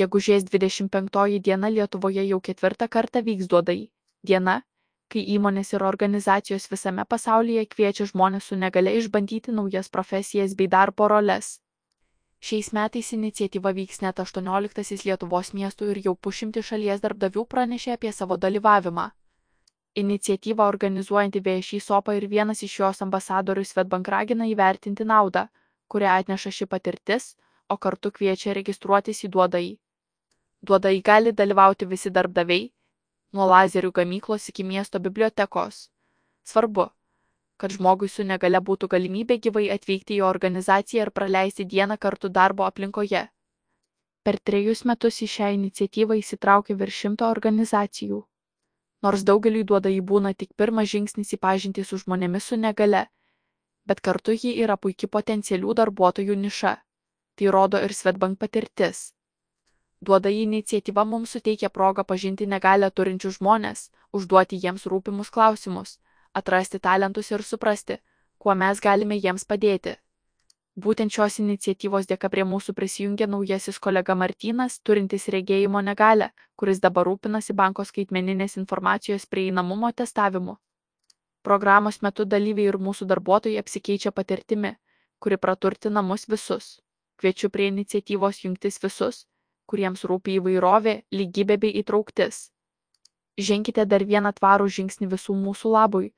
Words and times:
Gegužės 0.00 0.44
25 0.48 1.40
diena 1.46 1.68
Lietuvoje 1.68 2.22
jau 2.24 2.38
ketvirtą 2.40 2.86
kartą 2.88 3.20
vyks 3.24 3.48
duodai. 3.52 3.90
Diena, 4.24 4.62
kai 5.12 5.24
įmonės 5.34 5.74
ir 5.74 5.82
organizacijos 5.84 6.68
visame 6.72 7.04
pasaulyje 7.04 7.66
kviečia 7.74 8.06
žmonės 8.08 8.48
su 8.48 8.56
negale 8.56 8.94
išbandyti 9.00 9.52
naujas 9.52 9.92
profesijas 9.96 10.54
bei 10.56 10.70
darbo 10.74 11.08
roles. 11.12 11.58
Šiais 12.40 12.72
metais 12.72 13.12
iniciatyva 13.12 13.74
vyks 13.76 14.00
net 14.02 14.22
18 14.24 15.04
Lietuvos 15.04 15.52
miestų 15.58 15.90
ir 15.92 16.00
jau 16.06 16.14
pušimti 16.16 16.64
šalies 16.70 17.04
darbdavių 17.04 17.44
pranešė 17.52 17.92
apie 17.98 18.12
savo 18.12 18.40
dalyvavimą. 18.46 19.10
Iniciatyvą 19.94 20.72
organizuojanti 20.72 21.44
VŠI 21.44 21.84
SOPA 21.84 22.16
ir 22.16 22.26
vienas 22.32 22.64
iš 22.64 22.80
jos 22.80 23.04
ambasadorių 23.04 23.68
Svetbank 23.68 24.08
ragina 24.08 24.48
įvertinti 24.48 25.04
naudą, 25.04 25.46
kurią 25.92 26.16
atneša 26.22 26.50
ši 26.58 26.66
patirtis, 26.66 27.34
o 27.72 27.76
kartu 27.86 28.12
kviečia 28.18 28.54
registruotis 28.58 29.24
į 29.26 29.32
duodai. 29.36 29.66
Duodai 30.62 30.96
gali 31.02 31.32
dalyvauti 31.32 31.88
visi 31.92 32.10
darbdaviai, 32.10 32.70
nuo 33.32 33.46
lazerių 33.50 33.90
gamyklos 33.98 34.48
iki 34.52 34.64
miesto 34.64 35.00
bibliotekos. 35.00 35.88
Svarbu, 36.44 36.88
kad 37.56 37.74
žmogui 37.76 38.08
su 38.10 38.24
negale 38.26 38.60
būtų 38.68 38.88
galimybė 38.94 39.38
gyvai 39.46 39.68
atvykti 39.76 40.18
į 40.18 40.26
organizaciją 40.28 41.06
ir 41.06 41.10
praleisti 41.18 41.66
dieną 41.74 41.96
kartu 42.04 42.28
darbo 42.28 42.66
aplinkoje. 42.66 43.22
Per 44.22 44.38
trejus 44.50 44.84
metus 44.90 45.18
į 45.26 45.28
šią 45.36 45.48
iniciatyvą 45.56 46.18
įsitraukė 46.20 46.76
virš 46.80 47.00
šimto 47.04 47.30
organizacijų. 47.34 48.20
Nors 49.02 49.24
daugeliui 49.26 49.64
duoda 49.66 49.90
į 49.90 50.00
būna 50.10 50.30
tik 50.38 50.52
pirmas 50.54 50.90
žingsnis 50.94 51.34
į 51.34 51.38
pažintį 51.42 51.84
su 51.86 51.98
žmonėmis 52.02 52.50
su 52.50 52.58
negale, 52.64 53.06
bet 53.86 54.00
kartu 54.00 54.34
ji 54.34 54.52
yra 54.62 54.76
puikia 54.76 55.08
potencialių 55.16 55.74
darbuotojų 55.80 56.36
niša. 56.44 56.76
Tai 57.42 57.50
rodo 57.50 57.78
ir 57.82 57.90
Svetbank 57.90 58.38
patirtis. 58.38 58.98
Duoda 60.08 60.30
į 60.30 60.44
iniciatyvą 60.44 61.02
mums 61.12 61.32
suteikia 61.34 61.70
progą 61.78 62.02
pažinti 62.10 62.46
negalę 62.52 62.90
turinčius 62.98 63.40
žmonės, 63.40 63.80
užduoti 64.18 64.60
jiems 64.64 64.84
rūpimus 64.92 65.32
klausimus, 65.36 65.96
atrasti 66.40 66.78
talentus 66.84 67.30
ir 67.32 67.42
suprasti, 67.48 67.96
kuo 68.38 68.54
mes 68.60 68.82
galime 68.84 69.18
jiems 69.24 69.44
padėti. 69.52 69.94
Būtent 70.84 71.16
šios 71.16 71.40
iniciatyvos 71.42 72.06
dėka 72.12 72.30
prie 72.34 72.44
mūsų 72.52 72.76
prisijungė 72.78 73.28
naujasis 73.34 73.82
kolega 73.88 74.14
Martynas, 74.22 74.78
turintis 74.78 75.26
regėjimo 75.36 75.82
negalę, 75.88 76.30
kuris 76.54 76.78
dabar 76.86 77.10
rūpinasi 77.10 77.58
banko 77.62 77.88
skaitmeninės 77.90 78.56
informacijos 78.62 79.26
prieinamumo 79.26 79.90
testavimu. 80.02 80.56
Programos 81.42 82.00
metu 82.06 82.30
dalyviai 82.36 82.70
ir 82.70 82.78
mūsų 82.78 83.10
darbuotojai 83.16 83.58
apsikeičia 83.66 84.14
patirtimi, 84.14 84.76
kuri 85.18 85.42
praturtina 85.48 86.06
mus 86.12 86.30
visus 86.36 86.72
kviečiu 87.22 87.50
prie 87.54 87.70
iniciatyvos 87.70 88.42
jungtis 88.44 88.82
visus, 88.82 89.22
kuriems 89.70 90.02
rūpi 90.10 90.36
įvairovė, 90.40 90.94
lygybė 91.14 91.56
bei 91.62 91.78
įtrauktis. 91.80 92.48
Ženkite 93.38 93.86
dar 93.88 94.04
vieną 94.04 94.34
tvarų 94.36 94.66
žingsnį 94.76 95.08
visų 95.14 95.36
mūsų 95.46 95.72
labui, 95.72 96.08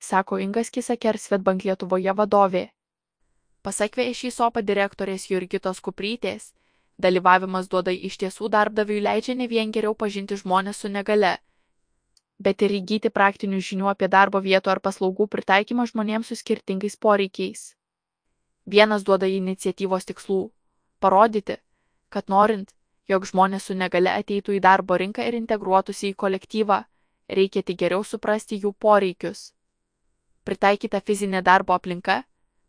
sako 0.00 0.38
Ingas 0.40 0.70
Kisaker 0.70 1.18
Svetbank 1.18 1.66
Lietuvoje 1.68 2.14
vadovė. 2.20 2.64
Pasakvė 3.64 4.06
iš 4.12 4.24
įsopa 4.30 4.62
direktorės 4.62 5.26
Jurgitos 5.30 5.80
Kuprytės, 5.84 6.52
dalyvavimas 7.00 7.68
duoda 7.68 7.92
iš 7.92 8.16
tiesų 8.22 8.50
darbdaviui 8.56 9.02
leidžia 9.04 9.34
ne 9.34 9.48
vien 9.48 9.72
geriau 9.76 9.94
pažinti 9.94 10.38
žmonės 10.40 10.84
su 10.84 10.92
negale, 10.96 11.38
bet 12.38 12.62
ir 12.62 12.76
įgyti 12.80 13.10
praktinių 13.10 13.60
žinių 13.68 13.88
apie 13.92 14.08
darbo 14.08 14.40
vietų 14.44 14.74
ar 14.74 14.80
paslaugų 14.84 15.28
pritaikymą 15.36 15.88
žmonėms 15.92 16.32
su 16.32 16.40
skirtingais 16.40 16.96
poreikiais. 16.96 17.72
Vienas 18.66 19.04
duoda 19.04 19.26
iniciatyvos 19.26 20.04
tikslų- 20.08 20.50
parodyti, 21.02 21.56
kad 22.08 22.28
norint, 22.28 22.70
jog 23.08 23.26
žmonės 23.26 23.68
su 23.68 23.74
negale 23.74 24.10
ateitų 24.10 24.56
į 24.56 24.60
darbo 24.60 24.96
rinką 24.96 25.26
ir 25.28 25.34
integruotųsi 25.34 26.12
į 26.12 26.14
kolektyvą, 26.14 26.84
reikia 27.28 27.62
tik 27.62 27.78
geriau 27.78 28.04
suprasti 28.04 28.60
jų 28.62 28.72
poreikius. 28.72 29.52
Pritaikyta 30.44 31.00
fizinė 31.00 31.42
darbo 31.42 31.72
aplinka, 31.72 32.24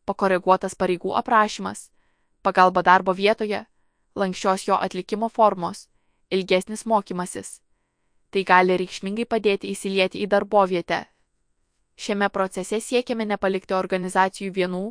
pakoreguotas 0.05 0.75
pareigų 0.75 1.15
aprašymas, 1.15 1.91
pagalba 2.41 2.81
darbo 2.81 3.13
vietoje, 3.13 3.65
lankščios 4.15 4.67
jo 4.67 4.75
atlikimo 4.75 5.29
formos, 5.29 5.87
ilgesnis 6.29 6.85
mokymasis. 6.85 7.61
Tai 8.31 8.43
gali 8.43 8.77
reikšmingai 8.77 9.25
padėti 9.25 9.71
įsilieti 9.71 10.21
į 10.23 10.27
darbovietę. 10.27 11.05
Šiame 11.95 12.29
procese 12.29 12.81
siekiame 12.81 13.25
nepalikti 13.25 13.73
organizacijų 13.73 14.51
vienų, 14.51 14.85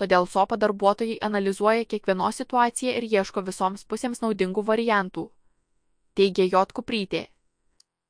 todėl 0.00 0.26
sopa 0.26 0.56
darbuotojai 0.60 1.18
analizuoja 1.26 1.84
kiekvienos 1.84 2.40
situaciją 2.40 2.96
ir 2.98 3.06
ieško 3.10 3.44
visoms 3.48 3.84
pusėms 3.84 4.22
naudingų 4.24 4.64
variantų. 4.70 5.26
Teigia 6.16 6.46
J. 6.48 6.64
Kuprytė. 6.78 7.26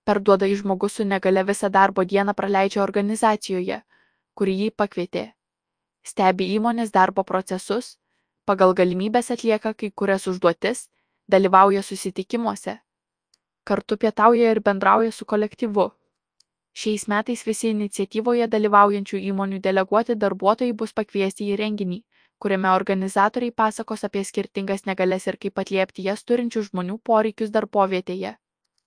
Perduoda 0.09 0.47
į 0.49 0.61
žmogus 0.63 0.97
su 0.99 1.05
negale 1.05 1.43
visą 1.45 1.69
darbo 1.71 2.05
dieną 2.13 2.35
praleidžia 2.39 2.83
organizacijoje, 2.83 3.83
kuri 4.35 4.55
jį 4.63 4.71
pakvietė. 4.83 5.25
Stebi 6.03 6.47
įmonės 6.57 6.95
darbo 6.95 7.25
procesus, 7.29 7.99
pagal 8.49 8.73
galimybės 8.75 9.31
atlieka 9.35 9.75
kai 9.75 9.91
kurias 9.91 10.27
užduotis, 10.31 10.87
dalyvauja 11.29 11.83
susitikimuose. 11.83 12.79
Kartu 13.65 13.97
pietauja 13.97 14.51
ir 14.55 14.63
bendrauja 14.65 15.13
su 15.13 15.27
kolektyvu. 15.29 15.91
Šiais 16.79 17.05
metais 17.11 17.43
visi 17.47 17.69
iniciatyvoje 17.75 18.47
dalyvaujančių 18.55 19.21
įmonių 19.31 19.61
deleguoti 19.67 20.17
darbuotojai 20.25 20.75
bus 20.83 20.93
pakviesti 21.01 21.49
į 21.53 21.59
renginį, 21.61 22.01
kuriame 22.39 22.75
organizatoriai 22.75 23.55
pasakos 23.63 24.07
apie 24.11 24.25
skirtingas 24.33 24.87
negales 24.91 25.27
ir 25.33 25.39
kaip 25.47 25.65
atliepti 25.65 26.11
jas 26.11 26.25
turinčių 26.25 26.69
žmonių 26.71 27.03
poreikius 27.11 27.51
darbovietėje. 27.59 28.40